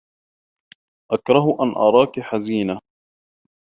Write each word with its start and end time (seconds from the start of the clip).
أكره 1.11 1.57
أن 1.63 1.69
أراكِ 1.75 2.19
حزينة. 2.19 2.79